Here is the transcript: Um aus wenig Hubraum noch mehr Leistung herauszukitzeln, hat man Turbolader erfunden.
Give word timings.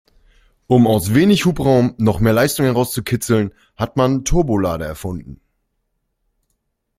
Um 0.65 0.87
aus 0.87 1.13
wenig 1.13 1.45
Hubraum 1.45 1.93
noch 1.99 2.19
mehr 2.19 2.33
Leistung 2.33 2.65
herauszukitzeln, 2.65 3.53
hat 3.75 3.97
man 3.97 4.25
Turbolader 4.25 4.87
erfunden. 4.87 5.39